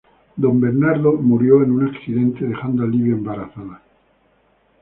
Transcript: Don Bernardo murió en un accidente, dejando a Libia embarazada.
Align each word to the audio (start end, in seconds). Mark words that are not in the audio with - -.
Don 0.35 0.59
Bernardo 0.59 1.13
murió 1.13 1.61
en 1.61 1.69
un 1.69 1.87
accidente, 1.87 2.43
dejando 2.43 2.81
a 2.81 2.87
Libia 2.87 3.11
embarazada. 3.13 3.83